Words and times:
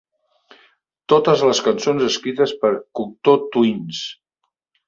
Totes 1.13 1.43
les 1.49 1.61
cançons 1.69 2.07
escrites 2.07 2.57
per 2.65 2.75
Cocteau 3.01 3.41
Twins. 3.57 4.05